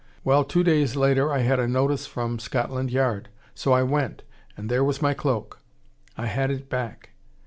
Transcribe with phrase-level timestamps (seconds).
[0.23, 4.23] Well, two days later I had a notice from Scotland Yard, so I went.
[4.57, 5.59] And there was my cloak.
[6.17, 7.11] I had it back.